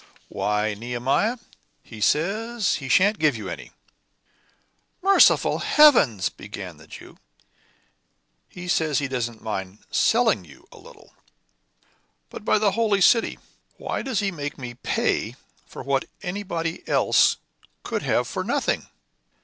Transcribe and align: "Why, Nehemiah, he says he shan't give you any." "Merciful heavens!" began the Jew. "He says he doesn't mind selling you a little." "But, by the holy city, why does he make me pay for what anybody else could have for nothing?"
"Why, 0.29 0.73
Nehemiah, 0.73 1.37
he 1.83 2.01
says 2.01 2.77
he 2.77 2.89
shan't 2.89 3.19
give 3.19 3.37
you 3.37 3.49
any." 3.49 3.69
"Merciful 5.03 5.59
heavens!" 5.59 6.27
began 6.27 6.77
the 6.77 6.87
Jew. 6.87 7.17
"He 8.49 8.67
says 8.67 8.97
he 8.97 9.07
doesn't 9.07 9.43
mind 9.43 9.85
selling 9.91 10.43
you 10.43 10.65
a 10.71 10.79
little." 10.79 11.13
"But, 12.31 12.43
by 12.43 12.57
the 12.57 12.71
holy 12.71 13.01
city, 13.01 13.37
why 13.77 14.01
does 14.01 14.21
he 14.21 14.31
make 14.31 14.57
me 14.57 14.73
pay 14.73 15.35
for 15.67 15.83
what 15.83 16.05
anybody 16.23 16.81
else 16.89 17.37
could 17.83 18.01
have 18.01 18.27
for 18.27 18.43
nothing?" 18.43 18.87